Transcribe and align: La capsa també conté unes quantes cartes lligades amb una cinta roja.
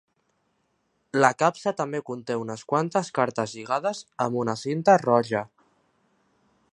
La 1.23 1.29
capsa 1.41 1.73
també 1.81 2.01
conté 2.07 2.37
unes 2.45 2.63
quantes 2.73 3.13
cartes 3.19 3.55
lligades 3.59 4.01
amb 4.27 4.43
una 4.45 4.59
cinta 4.65 4.99
roja. 5.07 5.47